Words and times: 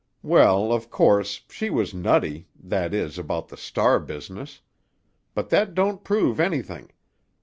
"Well, 0.23 0.71
of 0.73 0.89
course, 0.89 1.41
she 1.51 1.69
was 1.69 1.93
nutty, 1.93 2.47
that 2.59 2.91
is, 2.91 3.19
about 3.19 3.49
the 3.49 3.55
star 3.55 3.99
business. 3.99 4.61
But 5.35 5.49
that 5.49 5.75
don't 5.75 6.03
prove 6.03 6.39
anything. 6.39 6.89